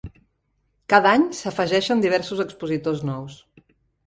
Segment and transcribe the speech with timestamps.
[0.93, 3.39] Cada any, s'afegeixen diverses expositors nous.